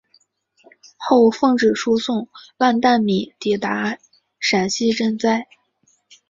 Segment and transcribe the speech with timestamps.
[0.97, 3.99] 后奉旨输送万石米抵达
[4.39, 5.45] 陕西赈灾。